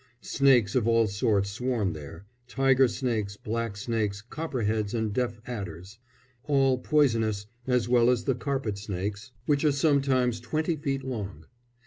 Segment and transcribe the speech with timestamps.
[0.23, 5.99] Snakes of all sorts swarm there tiger snakes, black snakes, copperheads and deaf adders,
[6.45, 11.45] all poisonous, as well as the carpet snakes, which are sometimes twenty feet long.